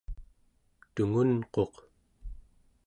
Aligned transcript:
tungunquq 0.93 1.73